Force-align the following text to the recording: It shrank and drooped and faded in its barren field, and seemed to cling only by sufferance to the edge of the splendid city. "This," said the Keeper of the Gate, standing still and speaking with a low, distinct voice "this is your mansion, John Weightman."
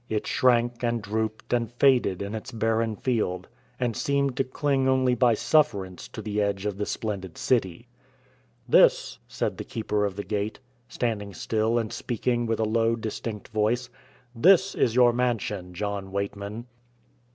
It 0.09 0.25
shrank 0.25 0.81
and 0.83 0.99
drooped 0.99 1.53
and 1.53 1.71
faded 1.73 2.23
in 2.23 2.33
its 2.33 2.51
barren 2.51 2.95
field, 2.95 3.47
and 3.79 3.95
seemed 3.95 4.35
to 4.37 4.43
cling 4.43 4.89
only 4.89 5.13
by 5.13 5.35
sufferance 5.35 6.07
to 6.07 6.23
the 6.23 6.41
edge 6.41 6.65
of 6.65 6.79
the 6.79 6.87
splendid 6.87 7.37
city. 7.37 7.87
"This," 8.67 9.19
said 9.27 9.59
the 9.59 9.63
Keeper 9.63 10.03
of 10.05 10.15
the 10.15 10.23
Gate, 10.23 10.59
standing 10.89 11.35
still 11.35 11.77
and 11.77 11.93
speaking 11.93 12.47
with 12.47 12.59
a 12.59 12.65
low, 12.65 12.95
distinct 12.95 13.49
voice 13.49 13.91
"this 14.33 14.73
is 14.73 14.95
your 14.95 15.13
mansion, 15.13 15.71
John 15.75 16.11
Weightman." 16.11 16.65